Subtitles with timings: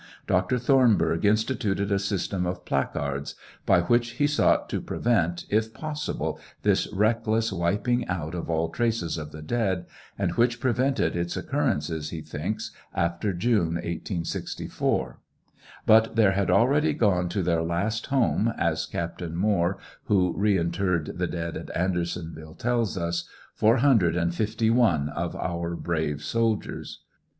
[0.25, 0.57] Dr.
[0.57, 3.35] Thornburgh instituted a system of placards,
[3.67, 9.19] by which he sought to prevent, if possible, this reckless wiping out of all traces
[9.19, 9.85] of the dead,
[10.17, 15.19] and which prevented its occurrence, he thinks, after June, 1864;
[15.85, 21.27] but there had already gone to their last home, as Captain Moore, who reinterred the
[21.27, 27.01] dead at Andersonville tells us, 461 of our brave soldiers.